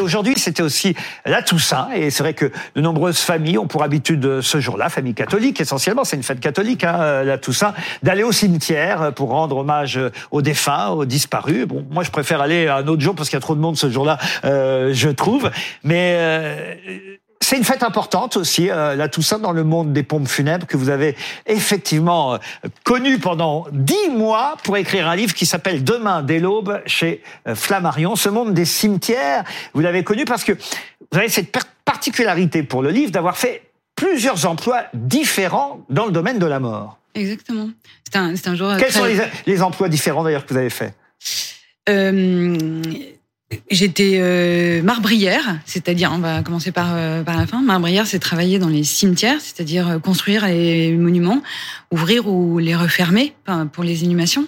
Aujourd'hui, 0.00 0.32
c'était 0.38 0.62
aussi 0.62 0.96
la 1.26 1.42
Toussaint, 1.42 1.90
et 1.94 2.08
c'est 2.08 2.22
vrai 2.22 2.32
que 2.32 2.50
de 2.74 2.80
nombreuses 2.80 3.18
familles 3.18 3.58
ont 3.58 3.66
pour 3.66 3.82
habitude 3.82 4.40
ce 4.40 4.58
jour-là, 4.58 4.88
famille 4.88 5.12
catholique 5.12 5.60
essentiellement, 5.60 6.04
c'est 6.04 6.16
une 6.16 6.22
fête 6.22 6.40
catholique, 6.40 6.82
hein, 6.82 7.22
la 7.24 7.36
Toussaint, 7.36 7.74
d'aller 8.02 8.22
au 8.22 8.32
cimetière 8.32 9.12
pour 9.12 9.28
rendre 9.28 9.58
hommage 9.58 10.00
aux 10.30 10.40
défunts, 10.40 10.88
aux 10.88 11.04
disparus. 11.04 11.66
Bon, 11.66 11.84
moi, 11.90 12.04
je 12.04 12.10
préfère 12.10 12.40
aller 12.40 12.68
un 12.68 12.86
autre 12.86 13.02
jour 13.02 13.14
parce 13.14 13.28
qu'il 13.28 13.36
y 13.36 13.38
a 13.38 13.42
trop 13.42 13.54
de 13.54 13.60
monde 13.60 13.76
ce 13.76 13.90
jour-là, 13.90 14.16
euh, 14.46 14.94
je 14.94 15.10
trouve. 15.10 15.50
Mais 15.84 16.14
euh, 16.16 16.74
c'est 17.42 17.56
une 17.56 17.64
fête 17.64 17.82
importante 17.82 18.36
aussi, 18.36 18.70
euh, 18.70 18.94
la 18.94 19.08
Toussaint 19.08 19.38
dans 19.38 19.52
le 19.52 19.64
monde 19.64 19.92
des 19.92 20.02
pompes 20.02 20.28
funèbres 20.28 20.66
que 20.66 20.76
vous 20.76 20.88
avez 20.88 21.16
effectivement 21.46 22.34
euh, 22.34 22.38
connu 22.84 23.18
pendant 23.18 23.66
dix 23.72 24.08
mois 24.10 24.56
pour 24.62 24.76
écrire 24.76 25.08
un 25.08 25.16
livre 25.16 25.34
qui 25.34 25.44
s'appelle 25.44 25.84
Demain 25.84 26.22
dès 26.22 26.38
l'aube 26.38 26.80
chez 26.86 27.22
euh, 27.48 27.54
Flammarion. 27.54 28.16
Ce 28.16 28.28
monde 28.28 28.54
des 28.54 28.64
cimetières, 28.64 29.44
vous 29.74 29.80
l'avez 29.80 30.04
connu 30.04 30.24
parce 30.24 30.44
que 30.44 30.52
vous 30.52 31.18
avez 31.18 31.28
cette 31.28 31.56
particularité 31.84 32.62
pour 32.62 32.82
le 32.82 32.90
livre 32.90 33.10
d'avoir 33.10 33.36
fait 33.36 33.62
plusieurs 33.96 34.46
emplois 34.46 34.84
différents 34.94 35.84
dans 35.90 36.06
le 36.06 36.12
domaine 36.12 36.38
de 36.38 36.46
la 36.46 36.60
mort. 36.60 36.98
Exactement. 37.14 37.70
C'est 38.04 38.18
un, 38.18 38.34
un 38.46 38.54
jour. 38.54 38.72
Quels 38.78 38.92
sont 38.92 39.04
les, 39.04 39.18
les, 39.46 39.62
emplois 39.62 39.88
différents 39.88 40.22
d'ailleurs 40.22 40.46
que 40.46 40.54
vous 40.54 40.60
avez 40.60 40.70
fait 40.70 40.94
euh, 41.88 42.82
J'étais 43.70 44.18
euh, 44.20 44.82
marbrière, 44.82 45.58
c'est-à-dire, 45.64 46.12
on 46.14 46.18
va 46.18 46.42
commencer 46.42 46.72
par, 46.72 46.92
euh, 46.92 47.22
par 47.22 47.36
la 47.36 47.46
fin. 47.46 47.60
Marbrière, 47.60 48.06
c'est 48.06 48.18
travailler 48.18 48.58
dans 48.58 48.68
les 48.68 48.84
cimetières, 48.84 49.40
c'est-à-dire 49.40 49.88
euh, 49.88 49.98
construire 49.98 50.46
les 50.46 50.92
monuments, 50.92 51.42
ouvrir 51.90 52.28
ou 52.28 52.58
les 52.58 52.74
refermer 52.74 53.34
pour 53.72 53.84
les 53.84 54.04
inhumations. 54.04 54.46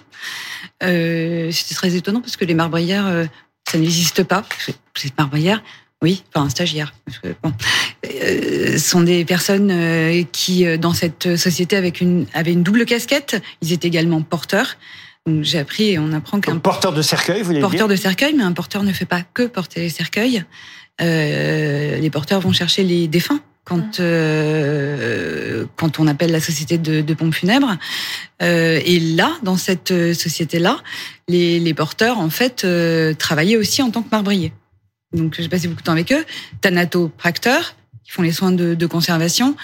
Euh, 0.83 1.51
C'était 1.51 1.75
très 1.75 1.95
étonnant 1.95 2.21
parce 2.21 2.37
que 2.37 2.45
les 2.45 2.53
marbrières, 2.53 3.07
euh, 3.07 3.25
ça 3.69 3.77
n'existe 3.77 4.23
pas. 4.23 4.43
C'est 4.95 5.17
marbrière, 5.17 5.63
oui, 6.01 6.23
enfin 6.33 6.45
un 6.45 6.49
stagiaire. 6.49 6.93
Bon, 7.43 7.51
euh, 8.05 8.77
sont 8.77 9.01
des 9.01 9.25
personnes 9.25 10.25
qui, 10.31 10.77
dans 10.77 10.93
cette 10.93 11.35
société, 11.35 11.75
avec 11.75 12.01
une, 12.01 12.25
avaient 12.33 12.53
une 12.53 12.63
double 12.63 12.85
casquette. 12.85 13.41
Ils 13.61 13.73
étaient 13.73 13.87
également 13.87 14.21
porteurs 14.21 14.77
j'ai 15.41 15.57
appris 15.57 15.91
et 15.91 15.99
on 15.99 16.11
apprend 16.13 16.39
qu'un 16.39 16.57
porteur 16.57 16.93
de 16.93 17.01
cercueil, 17.01 17.39
vous 17.39 17.47
voulez 17.47 17.59
porteur 17.59 17.87
de 17.87 17.95
cercueil, 17.95 18.33
mais 18.35 18.43
un 18.43 18.51
porteur 18.51 18.83
ne 18.83 18.91
fait 18.91 19.05
pas 19.05 19.21
que 19.33 19.47
porter 19.47 19.79
les 19.79 19.89
cercueils. 19.89 20.43
Euh, 21.01 21.97
les 21.97 22.09
porteurs 22.11 22.39
vont 22.41 22.53
chercher 22.53 22.83
les 22.83 23.07
défunts 23.07 23.41
quand 23.63 23.99
euh, 23.99 25.65
quand 25.77 25.99
on 25.99 26.05
appelle 26.05 26.31
la 26.31 26.39
société 26.39 26.77
de, 26.77 27.01
de 27.01 27.13
pompes 27.15 27.33
funèbres. 27.33 27.75
Euh, 28.43 28.79
et 28.85 28.99
là, 28.99 29.31
dans 29.41 29.57
cette 29.57 30.13
société-là, 30.13 30.77
les, 31.27 31.59
les 31.59 31.73
porteurs 31.73 32.19
en 32.19 32.29
fait 32.29 32.63
euh, 32.63 33.15
travaillaient 33.15 33.57
aussi 33.57 33.81
en 33.81 33.89
tant 33.89 34.03
que 34.03 34.09
marbriers. 34.11 34.53
Donc 35.11 35.37
j'ai 35.39 35.49
passé 35.49 35.67
beaucoup 35.67 35.81
de 35.81 35.85
temps 35.85 35.93
avec 35.93 36.11
eux. 36.11 36.23
Thanatopracteurs 36.61 37.75
qui 38.03 38.11
font 38.11 38.21
les 38.21 38.31
soins 38.31 38.51
de, 38.51 38.75
de 38.75 38.85
conservation, 38.85 39.55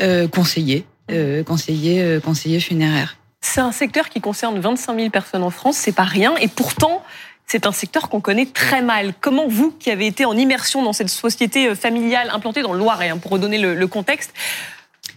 euh, 0.00 0.26
conseillers, 0.26 0.86
euh, 1.10 1.42
conseillers, 1.44 2.18
conseillers 2.24 2.60
funéraires. 2.60 3.18
C'est 3.42 3.60
un 3.60 3.72
secteur 3.72 4.08
qui 4.08 4.20
concerne 4.20 4.58
25 4.58 4.96
000 4.96 5.10
personnes 5.10 5.42
en 5.42 5.50
France, 5.50 5.76
c'est 5.76 5.92
pas 5.92 6.04
rien, 6.04 6.34
et 6.36 6.48
pourtant, 6.48 7.02
c'est 7.46 7.66
un 7.66 7.72
secteur 7.72 8.08
qu'on 8.08 8.20
connaît 8.20 8.46
très 8.46 8.80
mal. 8.80 9.12
Comment 9.20 9.46
vous, 9.46 9.72
qui 9.72 9.90
avez 9.90 10.06
été 10.06 10.24
en 10.24 10.34
immersion 10.38 10.82
dans 10.82 10.94
cette 10.94 11.10
société 11.10 11.68
euh, 11.68 11.74
familiale 11.74 12.30
implantée 12.32 12.62
dans 12.62 12.72
le 12.72 12.78
Loiret, 12.78 13.10
hein, 13.10 13.18
pour 13.18 13.32
redonner 13.32 13.58
le, 13.58 13.86
contexte, 13.86 14.32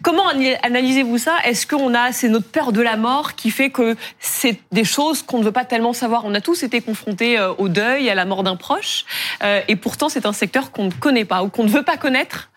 Comment 0.01 0.27
analysez-vous 0.63 1.17
ça? 1.17 1.37
Est-ce 1.45 1.65
qu'on 1.65 1.93
a, 1.93 2.11
c'est 2.11 2.27
notre 2.27 2.49
peur 2.49 2.73
de 2.73 2.81
la 2.81 2.97
mort 2.97 3.35
qui 3.35 3.49
fait 3.49 3.69
que 3.69 3.95
c'est 4.19 4.59
des 4.73 4.83
choses 4.83 5.21
qu'on 5.21 5.39
ne 5.39 5.45
veut 5.45 5.53
pas 5.53 5.63
tellement 5.63 5.93
savoir? 5.93 6.25
On 6.25 6.33
a 6.35 6.41
tous 6.41 6.63
été 6.63 6.81
confrontés 6.81 7.39
euh, 7.39 7.53
au 7.57 7.69
deuil, 7.69 8.09
à 8.09 8.15
la 8.15 8.25
mort 8.25 8.43
d'un 8.43 8.57
proche, 8.57 9.05
euh, 9.43 9.61
et 9.69 9.77
pourtant 9.77 10.09
c'est 10.09 10.25
un 10.25 10.33
secteur 10.33 10.71
qu'on 10.71 10.85
ne 10.85 10.91
connaît 10.91 11.23
pas 11.23 11.43
ou 11.43 11.49
qu'on 11.49 11.63
ne 11.63 11.69
veut 11.69 11.83
pas 11.83 11.95
connaître? 11.95 12.49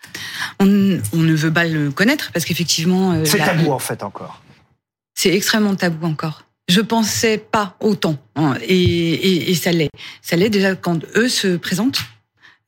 On, 0.59 0.65
ne 0.65 1.33
veut 1.33 1.53
pas 1.53 1.63
le 1.63 1.91
connaître 1.91 2.31
parce 2.33 2.43
qu'effectivement. 2.43 3.23
c'est 3.23 3.37
tabou 3.37 3.71
en 3.71 3.79
fait 3.79 4.03
encore 4.03 4.41
c'est 5.19 5.35
extrêmement 5.35 5.75
tabou 5.75 6.05
encore. 6.07 6.43
Je 6.69 6.79
pensais 6.79 7.37
pas 7.37 7.75
autant, 7.81 8.15
hein, 8.37 8.53
et, 8.61 8.73
et, 8.73 9.51
et, 9.51 9.53
ça 9.53 9.73
l'est. 9.73 9.89
Ça 10.21 10.37
l'est 10.37 10.49
déjà 10.49 10.75
quand 10.75 11.03
eux 11.17 11.27
se 11.27 11.57
présentent, 11.57 11.99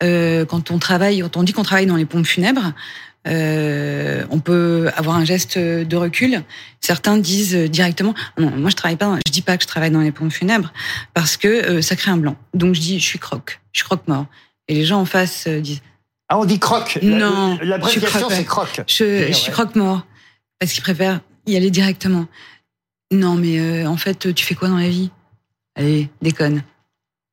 euh, 0.03 0.43
quand 0.43 0.69
on 0.69 0.77
travaille, 0.77 1.21
quand 1.21 1.37
on 1.37 1.43
dit 1.43 1.53
qu'on 1.53 1.63
travaille 1.63 1.85
dans 1.85 1.95
les 1.95 2.05
pompes 2.05 2.25
funèbres. 2.25 2.73
Euh, 3.27 4.25
on 4.31 4.39
peut 4.39 4.89
avoir 4.97 5.15
un 5.15 5.23
geste 5.23 5.59
de 5.59 5.95
recul. 5.95 6.43
Certains 6.81 7.17
disent 7.17 7.55
directement 7.55 8.15
non, 8.37 8.49
moi 8.49 8.71
je 8.71 8.75
travaille 8.75 8.97
pas, 8.97 9.19
je 9.27 9.31
dis 9.31 9.43
pas 9.43 9.55
que 9.57 9.63
je 9.63 9.67
travaille 9.67 9.91
dans 9.91 10.01
les 10.01 10.11
pompes 10.11 10.31
funèbres 10.31 10.73
parce 11.13 11.37
que 11.37 11.47
euh, 11.47 11.81
ça 11.83 11.95
crée 11.95 12.09
un 12.09 12.17
blanc. 12.17 12.35
Donc 12.55 12.73
je 12.73 12.81
dis 12.81 12.99
je 12.99 13.05
suis 13.05 13.19
croque, 13.19 13.61
je 13.71 13.79
suis 13.79 13.85
croque 13.85 14.07
mort. 14.07 14.25
Et 14.67 14.73
les 14.73 14.85
gens 14.85 14.99
en 14.99 15.05
face 15.05 15.47
disent 15.47 15.81
ah 16.27 16.39
on 16.39 16.45
dit 16.45 16.57
croque. 16.57 16.97
Non, 17.03 17.59
la, 17.61 17.79
c'est 17.87 18.43
croque. 18.43 18.81
Je, 18.87 19.27
je 19.27 19.33
suis 19.33 19.51
croque 19.51 19.75
mort 19.75 20.05
parce 20.59 20.73
qu'ils 20.73 20.81
préfèrent 20.81 21.21
y 21.47 21.55
aller 21.55 21.71
directement. 21.71 22.27
Non, 23.11 23.35
mais 23.35 23.59
euh, 23.59 23.85
en 23.87 23.97
fait, 23.97 24.33
tu 24.33 24.45
fais 24.45 24.55
quoi 24.55 24.69
dans 24.69 24.77
la 24.77 24.89
vie? 24.89 25.11
Allez, 25.75 26.09
déconne. 26.21 26.63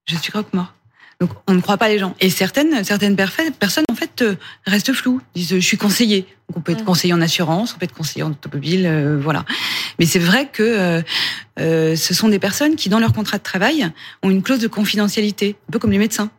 Je 0.07 0.17
suis 0.17 0.33
croque-mort. 0.33 0.75
Donc, 1.21 1.31
on 1.49 1.55
ne 1.55 1.61
croit 1.61 1.77
pas 1.77 1.89
les 1.89 1.99
gens. 1.99 2.15
Et 2.21 2.31
certaines, 2.31 2.85
certaines 2.85 3.17
personnes, 3.17 3.85
en 3.91 3.95
fait, 3.95 4.23
euh, 4.23 4.37
restent 4.67 4.93
floues. 4.93 5.21
Disent, 5.35 5.55
je 5.55 5.59
suis 5.59 5.77
conseiller. 5.77 6.23
Donc, 6.49 6.59
on 6.59 6.61
peut 6.61 6.73
être 6.73 6.85
conseiller 6.85 7.13
en 7.13 7.21
assurance, 7.21 7.75
on 7.75 7.79
peut 7.79 7.85
être 7.85 7.95
conseiller 7.95 8.23
en 8.23 8.31
automobile, 8.31 8.87
euh, 8.87 9.19
voilà. 9.21 9.45
Mais 9.99 10.07
c'est 10.07 10.21
vrai 10.21 10.49
que 10.49 11.03
ce 11.57 12.15
sont 12.15 12.29
des 12.29 12.39
personnes 12.39 12.77
qui, 12.77 12.89
dans 12.89 13.01
leur 13.01 13.13
contrat 13.13 13.39
de 13.39 13.43
travail, 13.43 13.91
ont 14.23 14.31
une 14.31 14.43
clause 14.43 14.61
de 14.61 14.69
confidentialité, 14.69 15.57
un 15.69 15.73
peu 15.73 15.79
comme 15.81 15.91
les 15.91 15.99
médecins. 15.99 16.31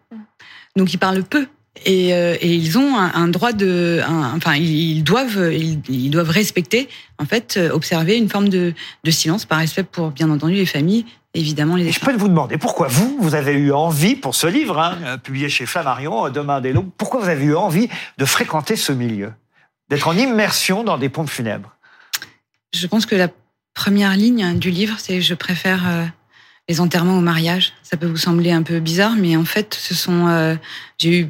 Donc, 0.78 0.94
ils 0.94 0.98
parlent 0.98 1.24
peu 1.24 1.48
et, 1.86 2.14
euh, 2.14 2.36
et, 2.42 2.54
ils 2.54 2.78
ont 2.78 2.98
un, 2.98 3.28
droit 3.28 3.54
de, 3.54 4.02
enfin, 4.36 4.56
ils 4.56 5.04
doivent, 5.04 5.54
ils, 5.54 6.10
doivent 6.10 6.30
respecter, 6.30 6.90
en 7.20 7.26
fait, 7.26 7.56
euh, 7.58 7.70
observer 7.72 8.18
une 8.18 8.28
forme 8.28 8.50
de, 8.50 8.74
de, 9.04 9.12
silence 9.12 9.46
par 9.46 9.60
respect 9.60 9.84
pour, 9.84 10.12
bien 10.12 10.30
entendu, 10.30 10.56
les 10.56 10.66
familles, 10.66 11.06
évidemment 11.34 11.76
les. 11.76 11.92
je 11.92 12.00
peux 12.00 12.16
vous 12.16 12.28
demander 12.28 12.58
pourquoi 12.58 12.88
vous, 12.88 13.18
vous 13.20 13.36
avez 13.36 13.54
eu 13.54 13.72
envie 13.72 14.16
pour 14.16 14.36
ce 14.36 14.48
livre, 14.48 14.78
hein, 14.80 14.98
euh, 15.04 15.18
publié 15.18 15.48
chez 15.48 15.66
Flammarion, 15.66 16.30
Demain 16.30 16.60
des 16.60 16.74
Loups, 16.74 16.92
pourquoi 16.98 17.22
vous 17.22 17.30
avez 17.30 17.46
eu 17.46 17.56
envie 17.56 17.88
de 18.18 18.26
fréquenter 18.26 18.76
ce 18.76 18.92
milieu, 18.92 19.32
d'être 19.90 20.08
en 20.08 20.18
immersion 20.18 20.84
dans 20.84 20.98
des 20.98 21.10
pompes 21.10 21.30
funèbres? 21.30 21.76
Je 22.74 22.88
pense 22.88 23.06
que 23.06 23.16
la 23.16 23.30
première 23.74 24.16
ligne 24.18 24.58
du 24.60 24.70
livre, 24.70 24.96
c'est 24.98 25.22
je 25.22 25.34
préfère 25.34 26.12
les 26.68 26.82
enterrements 26.82 27.18
au 27.18 27.22
mariage. 27.22 27.74
Ça 27.82 27.98
peut 27.98 28.06
vous 28.06 28.18
sembler 28.18 28.52
un 28.52 28.62
peu 28.62 28.80
bizarre, 28.80 29.14
mais 29.18 29.36
en 29.36 29.46
fait, 29.46 29.74
ce 29.74 29.96
sont, 29.96 30.58
j'ai 31.00 31.22
eu 31.22 31.28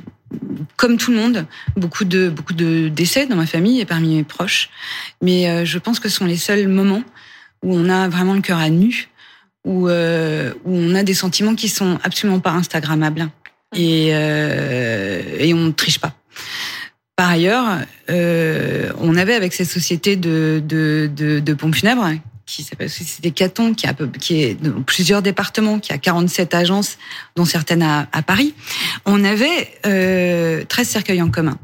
comme 0.77 0.97
tout 0.97 1.11
le 1.11 1.17
monde, 1.17 1.45
beaucoup 1.75 2.05
de 2.05 2.29
beaucoup 2.29 2.53
de 2.53 2.87
décès 2.87 3.25
dans 3.25 3.35
ma 3.35 3.45
famille 3.45 3.79
et 3.79 3.85
parmi 3.85 4.15
mes 4.15 4.23
proches. 4.23 4.69
Mais 5.21 5.49
euh, 5.49 5.65
je 5.65 5.77
pense 5.79 5.99
que 5.99 6.09
ce 6.09 6.15
sont 6.15 6.25
les 6.25 6.37
seuls 6.37 6.67
moments 6.67 7.03
où 7.63 7.75
on 7.75 7.89
a 7.89 8.07
vraiment 8.07 8.33
le 8.33 8.41
cœur 8.41 8.59
à 8.59 8.69
nu, 8.69 9.09
où 9.65 9.87
euh, 9.87 10.53
où 10.65 10.73
on 10.75 10.95
a 10.95 11.03
des 11.03 11.13
sentiments 11.13 11.55
qui 11.55 11.69
sont 11.69 11.99
absolument 12.03 12.39
pas 12.39 12.51
instagrammables 12.51 13.29
et 13.75 14.09
euh, 14.13 15.21
et 15.39 15.53
on 15.53 15.65
ne 15.65 15.71
triche 15.71 15.99
pas. 15.99 16.13
Par 17.15 17.29
ailleurs, 17.29 17.79
euh, 18.09 18.93
on 18.97 19.17
avait 19.17 19.35
avec 19.35 19.53
cette 19.53 19.67
société 19.67 20.15
de 20.15 20.61
de 20.65 21.09
de, 21.13 21.39
de 21.39 21.53
pompes 21.53 21.75
funèbres 21.75 22.13
qui 22.49 22.63
Société 22.63 23.31
Caton, 23.31 23.73
qui, 23.73 23.85
a, 23.85 23.93
qui 24.19 24.41
est 24.41 24.55
dans 24.55 24.81
plusieurs 24.81 25.21
départements, 25.21 25.79
qui 25.79 25.93
a 25.93 25.97
47 25.97 26.55
agences, 26.55 26.97
dont 27.35 27.45
certaines 27.45 27.83
à, 27.83 28.09
à 28.11 28.23
Paris, 28.23 28.55
on 29.05 29.23
avait 29.23 29.71
euh, 29.85 30.63
13 30.67 30.87
cercueils 30.87 31.21
en 31.21 31.29
commun. 31.29 31.57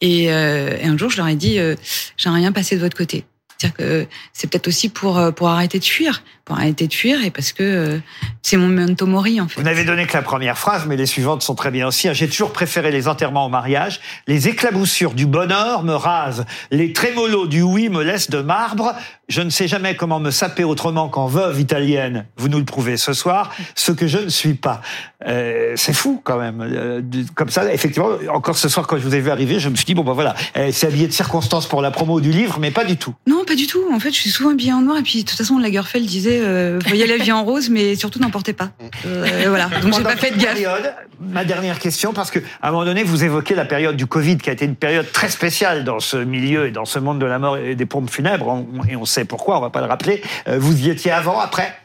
Et, 0.00 0.32
euh, 0.32 0.76
et, 0.80 0.86
un 0.86 0.96
jour, 0.96 1.10
je 1.10 1.16
leur 1.16 1.26
ai 1.26 1.34
dit, 1.34 1.58
euh, 1.58 1.74
j'aimerais 2.16 2.38
rien 2.38 2.52
passer 2.52 2.76
de 2.76 2.80
votre 2.80 2.96
côté. 2.96 3.24
C'est-à-dire 3.58 3.76
que 3.76 4.06
c'est 4.32 4.48
peut-être 4.48 4.68
aussi 4.68 4.88
pour 4.88 5.18
euh, 5.18 5.32
pour 5.32 5.48
arrêter 5.48 5.80
de 5.80 5.84
fuir, 5.84 6.22
pour 6.44 6.56
arrêter 6.56 6.86
de 6.86 6.94
fuir 6.94 7.24
et 7.24 7.30
parce 7.32 7.52
que 7.52 7.64
euh, 7.64 7.98
c'est 8.40 8.56
mon 8.56 8.68
memento 8.68 9.04
mori 9.04 9.40
en 9.40 9.48
fait. 9.48 9.60
Vous 9.60 9.66
n'avez 9.66 9.84
donné 9.84 10.06
que 10.06 10.16
la 10.16 10.22
première 10.22 10.56
phrase, 10.56 10.86
mais 10.86 10.96
les 10.96 11.06
suivantes 11.06 11.42
sont 11.42 11.56
très 11.56 11.72
bien 11.72 11.88
aussi. 11.88 12.08
J'ai 12.12 12.28
toujours 12.28 12.52
préféré 12.52 12.92
les 12.92 13.08
enterrements 13.08 13.46
au 13.46 13.48
mariage. 13.48 14.00
Les 14.28 14.46
éclaboussures 14.46 15.12
du 15.12 15.26
bonheur 15.26 15.82
me 15.82 15.94
rasent. 15.94 16.46
Les 16.70 16.92
trémolos 16.92 17.48
du 17.48 17.62
oui 17.62 17.88
me 17.88 18.04
laissent 18.04 18.30
de 18.30 18.40
marbre. 18.40 18.94
Je 19.28 19.42
ne 19.42 19.50
sais 19.50 19.66
jamais 19.66 19.96
comment 19.96 20.20
me 20.20 20.30
saper 20.30 20.62
autrement 20.62 21.08
qu'en 21.08 21.26
veuve 21.26 21.60
italienne. 21.60 22.26
Vous 22.36 22.48
nous 22.48 22.58
le 22.58 22.64
prouvez 22.64 22.96
ce 22.96 23.12
soir. 23.12 23.50
Ce 23.74 23.90
que 23.90 24.06
je 24.06 24.18
ne 24.18 24.28
suis 24.28 24.54
pas. 24.54 24.82
Euh, 25.26 25.72
c'est 25.76 25.92
fou 25.92 26.20
quand 26.22 26.38
même. 26.38 26.60
Euh, 26.60 27.02
comme 27.34 27.50
ça, 27.50 27.72
effectivement, 27.72 28.10
encore 28.32 28.56
ce 28.56 28.68
soir 28.68 28.86
quand 28.86 28.98
je 28.98 29.02
vous 29.02 29.14
ai 29.14 29.20
vu 29.20 29.30
arriver, 29.30 29.58
je 29.58 29.68
me 29.68 29.74
suis 29.74 29.84
dit 29.84 29.94
bon 29.94 30.04
ben 30.04 30.12
voilà, 30.12 30.34
elle 30.54 30.72
s'est 30.72 30.86
habillée 30.86 31.08
de 31.08 31.12
circonstances 31.12 31.66
pour 31.66 31.82
la 31.82 31.90
promo 31.90 32.20
du 32.20 32.30
livre, 32.30 32.58
mais 32.60 32.70
pas 32.70 32.84
du 32.84 32.96
tout. 32.96 33.14
Non, 33.26 33.44
pas 33.44 33.56
du 33.56 33.66
tout. 33.66 33.82
En 33.92 33.98
fait, 33.98 34.10
je 34.10 34.20
suis 34.20 34.30
souvent 34.30 34.50
habillée 34.50 34.72
en 34.72 34.80
noir 34.80 34.98
et 34.98 35.02
puis 35.02 35.24
de 35.24 35.28
toute 35.28 35.36
façon, 35.36 35.58
Lagerfeld 35.58 36.06
disait 36.06 36.40
euh, 36.40 36.78
voyez 36.86 37.06
la 37.06 37.16
vie 37.16 37.32
en 37.32 37.44
rose, 37.44 37.68
mais 37.68 37.96
surtout 37.96 38.20
n'en 38.20 38.30
portez 38.30 38.52
pas. 38.52 38.70
Euh, 39.06 39.46
voilà. 39.48 39.68
Donc 39.82 39.94
j'ai 39.94 40.02
pas 40.02 40.16
fait 40.16 40.30
de 40.30 40.40
gaffe. 40.40 40.54
Période, 40.54 40.94
ma 41.20 41.44
dernière 41.44 41.80
question, 41.80 42.12
parce 42.12 42.30
que 42.30 42.38
à 42.62 42.68
un 42.68 42.70
moment 42.70 42.84
donné, 42.84 43.02
vous 43.02 43.24
évoquez 43.24 43.56
la 43.56 43.64
période 43.64 43.96
du 43.96 44.06
Covid, 44.06 44.38
qui 44.38 44.50
a 44.50 44.52
été 44.52 44.64
une 44.64 44.76
période 44.76 45.10
très 45.10 45.30
spéciale 45.30 45.82
dans 45.84 45.98
ce 45.98 46.16
milieu 46.16 46.66
et 46.66 46.70
dans 46.70 46.84
ce 46.84 47.00
monde 47.00 47.18
de 47.18 47.26
la 47.26 47.40
mort 47.40 47.56
et 47.56 47.74
des 47.74 47.86
pompes 47.86 48.10
funèbres, 48.10 48.64
et 48.88 48.94
on 48.94 49.04
sait 49.04 49.24
pourquoi, 49.24 49.58
on 49.58 49.60
va 49.60 49.70
pas 49.70 49.80
le 49.80 49.86
rappeler. 49.86 50.22
Euh, 50.46 50.58
vous 50.60 50.86
y 50.86 50.90
étiez 50.90 51.10
avant, 51.10 51.40
après? 51.40 51.76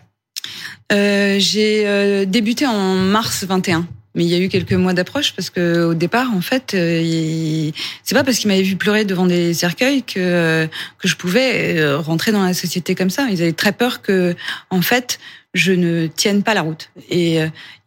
Euh, 0.91 1.38
J'ai 1.39 1.88
euh, 1.88 2.25
débuté 2.25 2.65
en 2.65 2.95
mars 2.95 3.44
21. 3.44 3.88
mais 4.15 4.24
il 4.24 4.30
y 4.30 4.35
a 4.35 4.39
eu 4.39 4.50
quelques 4.50 4.74
mois 4.74 4.94
d'approche 4.94 5.33
parce 5.35 5.50
que 5.50 5.85
au 5.85 5.94
départ, 5.94 6.31
en 6.33 6.41
fait, 6.41 6.74
euh, 6.74 7.71
c'est 8.03 8.15
pas 8.15 8.24
parce 8.24 8.38
qu'ils 8.38 8.47
m'avaient 8.50 8.63
vu 8.63 8.75
pleurer 8.75 9.06
devant 9.06 9.25
des 9.25 9.53
cercueils 9.53 10.03
que 10.03 10.68
que 11.00 11.07
je 11.07 11.15
pouvais 11.15 11.94
rentrer 11.95 12.31
dans 12.31 12.44
la 12.44 12.53
société 12.53 12.95
comme 12.95 13.09
ça. 13.09 13.27
Ils 13.30 13.41
avaient 13.41 13.53
très 13.53 13.71
peur 13.71 14.01
que, 14.01 14.35
en 14.69 14.81
fait, 14.81 15.19
je 15.53 15.71
ne 15.71 16.07
tienne 16.07 16.44
pas 16.44 16.53
la 16.53 16.62
route. 16.62 16.89
Et 17.09 17.38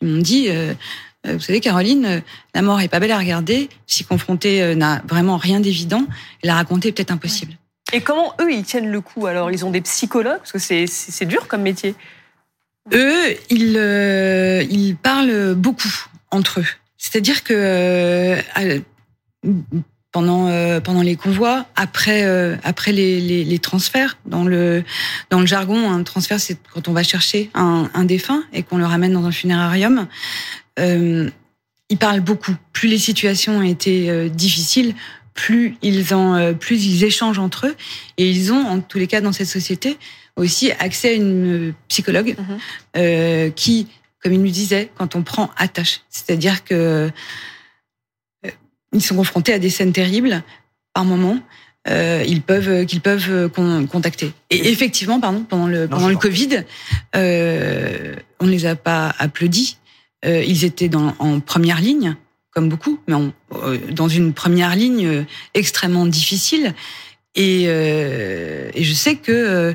ils 0.01 0.09
m'ont 0.09 0.21
dit. 0.21 0.49
vous 1.25 1.41
savez, 1.41 1.61
Caroline, 1.61 2.23
la 2.55 2.63
mort 2.63 2.81
est 2.81 2.89
pas 2.89 3.01
belle 3.01 3.13
à 3.13 3.19
regarder. 3.19 3.69
Si 3.87 4.05
confrontée 4.05 4.75
n'a 4.77 5.03
vraiment 5.09 5.37
rien 5.37 5.61
d'évident, 5.61 6.07
la 6.43 6.55
raconter 6.55 6.89
est 6.89 6.93
peut-être 6.93 7.11
impossible. 7.13 7.53
Et 7.93 8.01
comment 8.01 8.35
eux, 8.41 8.53
ils 8.53 8.65
tiennent 8.65 8.91
le 8.91 9.01
coup? 9.01 9.27
Alors, 9.27 9.51
ils 9.51 9.65
ont 9.65 9.71
des 9.71 9.81
psychologues? 9.81 10.39
Parce 10.39 10.53
que 10.53 10.59
c'est 10.59 11.25
dur 11.25 11.47
comme 11.47 11.63
métier. 11.63 11.95
Eux, 12.93 13.37
ils, 13.51 14.67
ils 14.71 14.97
parlent 14.97 15.55
beaucoup 15.55 16.07
entre 16.31 16.61
eux. 16.61 16.67
C'est-à-dire 16.99 17.45
que 17.45 17.55
euh, 17.55 18.81
pendant 20.13 20.49
euh, 20.49 20.81
pendant 20.81 21.03
les 21.03 21.15
convois, 21.17 21.67
après 21.77 22.25
euh, 22.25 22.57
après 22.65 22.93
les, 22.93 23.21
les, 23.21 23.45
les, 23.45 23.59
transferts 23.59 24.19
dans 24.27 24.45
le 24.45 24.83
dans 25.31 25.41
le 25.41 25.47
jargon, 25.47 25.91
un 25.91 26.03
transfert 26.03 26.41
c'est 26.41 26.59
quand 26.73 26.89
on 26.89 26.93
va 26.93 27.03
chercher 27.03 27.51
un, 27.55 27.91
un 27.95 28.05
défunt 28.05 28.43
et 28.53 28.63
qu'on 28.63 28.79
le 28.79 28.87
ramène 28.87 29.13
dans 29.13 29.25
un 29.25 29.33
funérarium. 29.33 30.07
Euh, 30.79 31.31
ils 31.89 31.99
parlent 31.99 32.21
beaucoup. 32.21 32.57
Plus 32.73 32.89
les 32.89 32.99
situations 32.99 33.59
ont 33.59 33.63
été 33.63 34.29
difficiles, 34.31 34.95
plus 35.35 35.77
ils 35.83 36.13
en 36.13 36.55
plus 36.55 36.85
ils 36.85 37.05
échangent 37.05 37.39
entre 37.39 37.69
eux 37.69 37.77
et 38.19 38.29
ils 38.29 38.53
ont 38.53 38.67
en 38.67 38.81
tous 38.81 38.99
les 38.99 39.07
cas 39.07 39.21
dans 39.21 39.31
cette 39.33 39.47
société 39.47 39.97
aussi 40.37 40.71
accès 40.73 41.11
à 41.11 41.13
une 41.13 41.75
psychologue 41.89 42.37
mmh 42.39 43.51
qui 43.55 43.89
comme 44.27 44.33
il 44.33 44.43
nous 44.43 44.51
disait, 44.51 44.91
quand 44.99 45.15
on 45.15 45.23
prend 45.23 45.51
attache. 45.57 46.01
C'est-à-dire 46.11 46.65
que 46.65 47.11
euh, 48.45 48.51
ils 48.93 49.01
sont 49.01 49.15
confrontés 49.15 49.53
à 49.53 49.61
des 49.61 49.71
scènes 49.71 49.93
terribles 49.93 50.43
par 50.95 51.05
moment. 51.05 51.39
Euh, 51.89 52.25
ils 52.27 52.43
peuvent 52.43 52.85
qu'ils 52.87 53.01
peuvent 53.01 53.31
euh, 53.31 53.87
contacter. 53.87 54.33
Et 54.51 54.73
effectivement, 54.73 55.21
pardon, 55.21 55.45
pendant 55.49 55.69
le 55.69 55.87
pendant 55.87 56.09
le 56.09 56.17
Covid, 56.17 56.65
euh, 57.15 58.17
on 58.41 58.47
les 58.47 58.67
a 58.67 58.75
pas 58.75 59.15
applaudis. 59.17 59.79
Euh, 60.25 60.43
ils 60.43 60.65
étaient 60.65 60.89
dans, 60.89 61.15
en 61.21 61.39
première 61.39 61.81
ligne, 61.81 62.17
comme 62.51 62.69
beaucoup, 62.69 62.99
mais 63.07 63.15
dans 63.93 64.09
une 64.09 64.33
première 64.33 64.75
ligne 64.75 65.25
extrêmement 65.55 66.07
difficile. 66.07 66.75
Et, 67.37 67.65
et 67.65 68.83
je 68.83 68.95
sais 68.95 69.17
que 69.17 69.75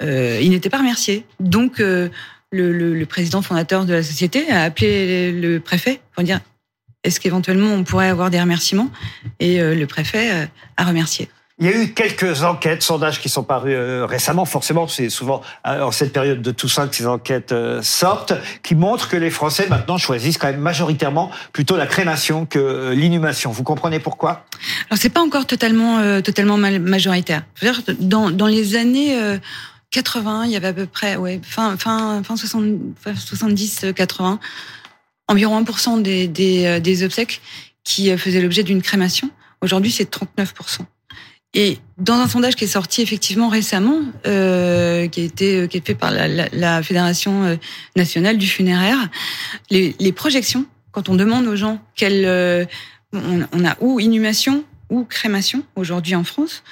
ils 0.00 0.50
n'étaient 0.50 0.70
pas 0.70 0.78
remerciés. 0.78 1.24
Donc 1.40 1.78
le, 1.78 2.10
le, 2.52 3.06
président 3.06 3.42
fondateur 3.42 3.84
de 3.84 3.92
la 3.92 4.02
société 4.02 4.50
a 4.50 4.62
appelé 4.62 5.30
le 5.32 5.60
préfet 5.60 6.00
pour 6.14 6.24
dire 6.24 6.40
est-ce 7.04 7.18
qu'éventuellement 7.18 7.72
on 7.72 7.84
pourrait 7.84 8.08
avoir 8.08 8.30
des 8.30 8.40
remerciements? 8.40 8.90
Et 9.40 9.60
euh, 9.60 9.74
le 9.74 9.86
préfet 9.86 10.32
euh, 10.32 10.46
a 10.76 10.84
remercié. 10.84 11.28
Il 11.62 11.70
y 11.70 11.72
a 11.72 11.76
eu 11.76 11.94
quelques 11.94 12.42
enquêtes, 12.42 12.82
sondages 12.82 13.20
qui 13.20 13.28
sont 13.28 13.44
parus 13.44 13.74
euh, 13.74 14.04
récemment. 14.04 14.44
Forcément, 14.44 14.88
c'est 14.88 15.08
souvent 15.08 15.42
en 15.64 15.92
cette 15.92 16.12
période 16.12 16.42
de 16.42 16.50
Toussaint 16.50 16.88
que 16.88 16.96
ces 16.96 17.06
enquêtes 17.06 17.54
sortent, 17.82 18.34
qui 18.62 18.74
montrent 18.74 19.08
que 19.08 19.16
les 19.16 19.30
Français 19.30 19.68
maintenant 19.68 19.96
choisissent 19.96 20.38
quand 20.38 20.48
même 20.48 20.60
majoritairement 20.60 21.30
plutôt 21.52 21.76
la 21.76 21.86
crémation 21.86 22.46
que 22.46 22.90
l'inhumation. 22.90 23.52
Vous 23.52 23.62
comprenez 23.62 24.00
pourquoi? 24.00 24.44
Alors 24.90 25.00
c'est 25.00 25.08
pas 25.08 25.22
encore 25.22 25.46
totalement 25.46 26.20
totalement 26.20 26.56
majoritaire. 26.58 27.44
dans 28.00 28.30
dans 28.30 28.48
les 28.48 28.76
années 28.76 29.16
80, 29.92 30.46
il 30.46 30.50
y 30.50 30.56
avait 30.56 30.68
à 30.68 30.72
peu 30.72 30.86
près, 30.86 31.16
fin, 31.42 31.76
fin, 31.76 32.22
fin 32.24 32.36
70, 32.36 33.86
80, 33.94 34.40
environ 35.28 35.62
1% 35.62 36.02
des, 36.02 36.26
des, 36.26 36.64
euh, 36.64 36.80
des 36.80 37.04
obsèques 37.04 37.40
qui 37.84 38.10
euh, 38.10 38.16
faisaient 38.16 38.40
l'objet 38.40 38.62
d'une 38.62 38.82
crémation. 38.82 39.30
Aujourd'hui, 39.60 39.92
c'est 39.92 40.10
39%. 40.10 40.80
Et 41.54 41.78
dans 41.98 42.14
un 42.14 42.28
sondage 42.28 42.56
qui 42.56 42.64
est 42.64 42.68
sorti 42.68 43.02
effectivement 43.02 43.48
récemment, 43.48 44.00
euh, 44.26 45.06
qui 45.08 45.20
a 45.20 45.24
été 45.24 45.56
euh, 45.56 45.66
qui 45.66 45.76
est 45.76 45.86
fait 45.86 45.94
par 45.94 46.10
la, 46.10 46.26
la, 46.26 46.48
la 46.52 46.82
Fédération 46.82 47.58
nationale 47.94 48.38
du 48.38 48.46
funéraire, 48.46 49.10
les, 49.70 49.94
les, 49.98 50.12
projections, 50.12 50.64
quand 50.92 51.08
on 51.10 51.14
demande 51.14 51.46
aux 51.46 51.56
gens 51.56 51.78
quelle 51.94 52.66
on, 53.12 53.46
on, 53.52 53.64
a 53.64 53.76
ou 53.80 54.00
inhumation 54.00 54.64
ou 54.92 55.04
crémation 55.04 55.64
aujourd'hui 55.74 56.14
en 56.14 56.22
France, 56.22 56.62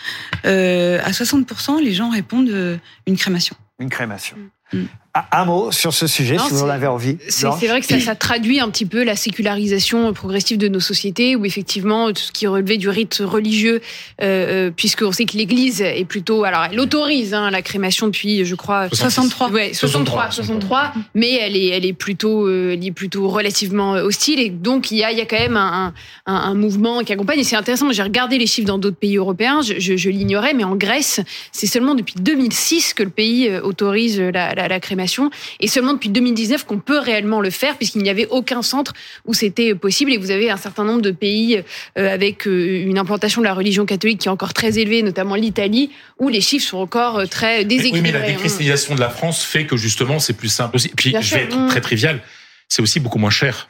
euh, 0.44 1.00
à 1.02 1.10
60%, 1.10 1.82
les 1.82 1.92
gens 1.92 2.10
répondent 2.10 2.50
euh, 2.50 2.76
une 3.06 3.16
crémation. 3.16 3.56
Une 3.78 3.88
crémation. 3.88 4.36
Mm. 4.72 4.84
Un 5.32 5.44
mot 5.44 5.72
sur 5.72 5.92
ce 5.92 6.06
sujet, 6.06 6.38
si 6.38 6.50
vous 6.50 6.62
en 6.62 6.68
avez 6.68 6.86
envie. 6.86 7.18
C'est 7.28 7.48
vrai 7.48 7.80
que 7.80 7.86
ça, 7.86 7.98
ça, 7.98 8.14
traduit 8.14 8.60
un 8.60 8.70
petit 8.70 8.86
peu 8.86 9.02
la 9.02 9.16
sécularisation 9.16 10.12
progressive 10.12 10.56
de 10.56 10.68
nos 10.68 10.78
sociétés, 10.78 11.34
où 11.34 11.44
effectivement, 11.44 12.12
tout 12.12 12.22
ce 12.22 12.30
qui 12.30 12.46
relevait 12.46 12.76
du 12.76 12.88
rite 12.88 13.20
religieux, 13.20 13.80
euh, 14.22 14.68
euh 14.68 14.70
puisqu'on 14.70 15.10
sait 15.10 15.24
que 15.24 15.36
l'Église 15.36 15.82
est 15.82 16.04
plutôt... 16.04 16.44
Alors, 16.44 16.66
elle 16.70 16.78
autorise 16.78 17.34
hein, 17.34 17.50
la 17.50 17.60
crémation 17.60 18.06
depuis, 18.06 18.44
je 18.44 18.54
crois... 18.54 18.88
63. 18.88 19.50
Ouais, 19.50 19.74
63, 19.74 20.30
63, 20.30 20.92
mais 21.14 21.34
elle 21.34 21.56
est, 21.56 21.70
elle 21.70 21.84
est, 21.84 21.92
plutôt, 21.92 22.46
euh, 22.46 22.74
elle 22.74 22.86
est 22.86 22.92
plutôt 22.92 23.28
relativement 23.28 23.94
hostile. 23.94 24.38
Et 24.38 24.48
donc, 24.48 24.92
il 24.92 24.98
y 24.98 25.02
a, 25.02 25.10
il 25.10 25.18
y 25.18 25.20
a 25.20 25.26
quand 25.26 25.40
même 25.40 25.56
un, 25.56 25.92
un, 26.26 26.34
un 26.34 26.54
mouvement 26.54 27.02
qui 27.02 27.12
accompagne. 27.12 27.40
Et 27.40 27.44
c'est 27.44 27.56
intéressant, 27.56 27.90
j'ai 27.90 28.04
regardé 28.04 28.38
les 28.38 28.46
chiffres 28.46 28.68
dans 28.68 28.78
d'autres 28.78 28.96
pays 28.96 29.16
européens, 29.16 29.60
je, 29.62 29.80
je, 29.80 29.96
je 29.96 30.08
l'ignorais, 30.08 30.54
mais 30.54 30.62
en 30.64 30.76
Grèce, 30.76 31.20
c'est 31.50 31.66
seulement 31.66 31.96
depuis 31.96 32.14
2006 32.20 32.94
que 32.94 33.02
le 33.02 33.10
pays 33.10 33.48
euh, 33.48 33.60
autorise 33.62 34.20
la, 34.20 34.54
la, 34.54 34.59
la 34.68 34.80
crémation 34.80 35.30
et 35.60 35.68
seulement 35.68 35.94
depuis 35.94 36.08
2019 36.08 36.64
qu'on 36.64 36.78
peut 36.78 36.98
réellement 36.98 37.40
le 37.40 37.50
faire, 37.50 37.76
puisqu'il 37.76 38.02
n'y 38.02 38.10
avait 38.10 38.26
aucun 38.26 38.62
centre 38.62 38.92
où 39.26 39.34
c'était 39.34 39.74
possible. 39.74 40.12
Et 40.12 40.18
vous 40.18 40.30
avez 40.30 40.50
un 40.50 40.56
certain 40.56 40.84
nombre 40.84 41.02
de 41.02 41.10
pays 41.10 41.62
euh, 41.98 42.12
avec 42.12 42.46
euh, 42.46 42.84
une 42.84 42.98
implantation 42.98 43.40
de 43.40 43.46
la 43.46 43.54
religion 43.54 43.86
catholique 43.86 44.20
qui 44.20 44.28
est 44.28 44.30
encore 44.30 44.54
très 44.54 44.78
élevée, 44.78 45.02
notamment 45.02 45.34
l'Italie, 45.34 45.90
où 46.18 46.28
les 46.28 46.40
chiffres 46.40 46.66
sont 46.66 46.78
encore 46.78 47.18
euh, 47.18 47.26
très 47.26 47.64
déséquilibrés. 47.64 48.00
Oui, 48.00 48.12
mais 48.12 48.18
la 48.18 48.24
hein. 48.24 48.32
déchristianisation 48.32 48.94
de 48.94 49.00
la 49.00 49.10
France 49.10 49.44
fait 49.44 49.66
que 49.66 49.76
justement 49.76 50.18
c'est 50.18 50.34
plus 50.34 50.48
simple 50.48 50.76
aussi. 50.76 50.90
Puis 50.96 51.14
je 51.20 51.34
vais 51.34 51.42
être 51.44 51.66
très 51.68 51.80
trivial, 51.80 52.20
c'est 52.68 52.82
aussi 52.82 53.00
beaucoup 53.00 53.18
moins 53.18 53.30
cher 53.30 53.68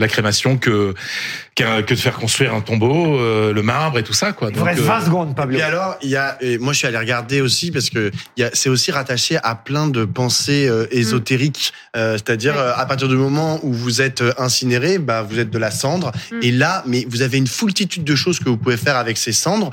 la 0.00 0.08
crémation 0.08 0.56
que 0.56 0.94
que 1.54 1.92
de 1.92 2.00
faire 2.00 2.16
construire 2.16 2.54
un 2.54 2.62
tombeau, 2.62 3.18
euh, 3.18 3.52
le 3.52 3.62
marbre 3.62 3.98
et 3.98 4.02
tout 4.02 4.14
ça 4.14 4.32
quoi. 4.32 4.50
Donc, 4.50 4.60
il 4.60 4.62
reste 4.62 4.80
20 4.80 4.94
euh, 4.96 5.04
secondes, 5.04 5.36
Pablo. 5.36 5.58
Et 5.58 5.62
alors, 5.62 5.96
il 6.00 6.08
y 6.08 6.16
a, 6.16 6.38
moi 6.58 6.72
je 6.72 6.78
suis 6.78 6.86
allé 6.86 6.96
regarder 6.96 7.42
aussi 7.42 7.70
parce 7.70 7.90
que 7.90 8.10
il 8.38 8.48
c'est 8.54 8.70
aussi 8.70 8.90
rattaché 8.90 9.36
à 9.42 9.54
plein 9.54 9.86
de 9.86 10.06
pensées 10.06 10.66
euh, 10.68 10.86
ésotériques, 10.90 11.74
euh, 11.96 12.14
c'est-à-dire 12.14 12.58
à 12.58 12.86
partir 12.86 13.08
du 13.08 13.16
moment 13.16 13.60
où 13.62 13.74
vous 13.74 14.00
êtes 14.00 14.24
incinéré, 14.38 14.98
bah 14.98 15.20
vous 15.22 15.38
êtes 15.38 15.50
de 15.50 15.58
la 15.58 15.70
cendre, 15.70 16.12
mm. 16.32 16.38
et 16.42 16.50
là, 16.50 16.82
mais 16.86 17.06
vous 17.10 17.20
avez 17.20 17.36
une 17.36 17.46
foultitude 17.46 18.04
de 18.04 18.14
choses 18.14 18.38
que 18.38 18.48
vous 18.48 18.56
pouvez 18.56 18.78
faire 18.78 18.96
avec 18.96 19.18
ces 19.18 19.32
cendres, 19.32 19.70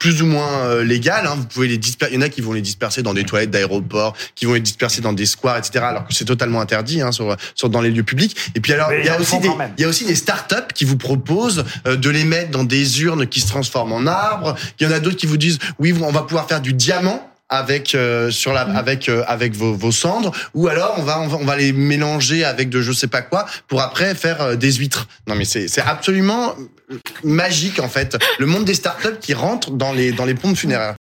plus 0.00 0.22
ou 0.22 0.26
moins 0.26 0.82
légales. 0.82 1.26
Hein, 1.26 1.34
vous 1.36 1.46
pouvez 1.46 1.68
les 1.68 1.78
disperser. 1.78 2.14
Il 2.14 2.16
y 2.16 2.18
en 2.18 2.26
a 2.26 2.28
qui 2.28 2.40
vont 2.40 2.52
les 2.52 2.62
disperser 2.62 3.02
dans 3.02 3.14
des 3.14 3.24
toilettes 3.24 3.50
d'aéroport, 3.50 4.16
qui 4.34 4.46
vont 4.46 4.54
les 4.54 4.60
disperser 4.60 5.00
dans 5.00 5.12
des 5.12 5.26
squares, 5.26 5.58
etc. 5.58 5.84
Alors 5.84 6.06
que 6.06 6.14
c'est 6.14 6.24
totalement 6.24 6.60
interdit 6.60 7.00
hein, 7.00 7.12
sur, 7.12 7.36
sur 7.54 7.68
dans 7.68 7.80
les 7.80 7.90
lieux 7.90 8.02
publics. 8.02 8.36
Et 8.56 8.60
puis 8.60 8.72
alors, 8.72 8.92
il 8.92 9.04
y 9.04 9.08
a 9.08 9.20
aussi 9.20 9.27
des, 9.36 9.50
il 9.76 9.82
y 9.82 9.84
a 9.84 9.88
aussi 9.88 10.04
des 10.04 10.14
startups 10.14 10.72
qui 10.74 10.84
vous 10.84 10.96
proposent 10.96 11.64
euh, 11.86 11.96
de 11.96 12.10
les 12.10 12.24
mettre 12.24 12.50
dans 12.50 12.64
des 12.64 13.02
urnes 13.02 13.26
qui 13.26 13.40
se 13.40 13.48
transforment 13.48 13.92
en 13.92 14.06
arbres. 14.06 14.54
Il 14.78 14.86
y 14.86 14.90
en 14.90 14.92
a 14.92 15.00
d'autres 15.00 15.16
qui 15.16 15.26
vous 15.26 15.36
disent 15.36 15.58
oui, 15.78 15.94
on 16.00 16.10
va 16.10 16.22
pouvoir 16.22 16.48
faire 16.48 16.60
du 16.60 16.72
diamant 16.72 17.22
avec 17.50 17.94
euh, 17.94 18.30
sur 18.30 18.52
la 18.52 18.66
mmh. 18.66 18.76
avec 18.76 19.08
euh, 19.08 19.24
avec 19.26 19.54
vos, 19.54 19.74
vos, 19.74 19.92
cendres 19.92 20.32
ou 20.52 20.68
alors 20.68 20.94
on 20.98 21.02
va, 21.02 21.20
on 21.20 21.28
va 21.28 21.38
on 21.38 21.44
va 21.44 21.56
les 21.56 21.72
mélanger 21.72 22.44
avec 22.44 22.68
de 22.68 22.82
je 22.82 22.92
sais 22.92 23.06
pas 23.06 23.22
quoi 23.22 23.46
pour 23.68 23.80
après 23.80 24.14
faire 24.14 24.56
des 24.56 24.72
huîtres. 24.72 25.08
Non 25.26 25.34
mais 25.34 25.44
c'est 25.44 25.68
c'est 25.68 25.80
absolument 25.80 26.54
magique 27.24 27.80
en 27.80 27.88
fait 27.88 28.18
le 28.38 28.46
monde 28.46 28.64
des 28.64 28.74
startups 28.74 29.18
qui 29.20 29.34
rentrent 29.34 29.70
dans 29.70 29.92
les 29.92 30.12
dans 30.12 30.24
les 30.24 30.34
pompes 30.34 30.56
funéraires. 30.56 30.96